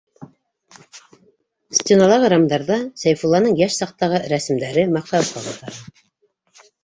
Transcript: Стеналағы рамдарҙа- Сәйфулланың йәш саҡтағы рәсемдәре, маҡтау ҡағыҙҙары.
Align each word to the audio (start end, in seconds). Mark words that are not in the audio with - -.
Стеналағы 1.79 2.31
рамдарҙа- 2.33 2.77
Сәйфулланың 3.03 3.55
йәш 3.63 3.77
саҡтағы 3.83 4.23
рәсемдәре, 4.33 4.87
маҡтау 4.95 5.29
ҡағыҙҙары. 5.35 5.77